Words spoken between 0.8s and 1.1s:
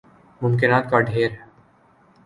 کا